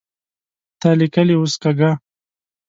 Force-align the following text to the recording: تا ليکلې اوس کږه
تا 0.79 0.89
ليکلې 0.99 1.35
اوس 1.39 1.53
کږه 1.63 1.91